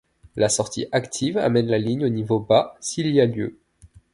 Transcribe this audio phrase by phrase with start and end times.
[0.35, 3.59] La sortie active amène la ligne au niveau bas, s'il y a lieu.